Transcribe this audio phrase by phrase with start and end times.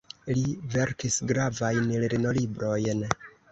[0.37, 3.07] Li verkis gravajn lernolibrojn.